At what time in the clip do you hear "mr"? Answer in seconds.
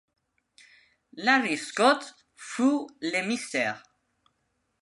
3.21-3.75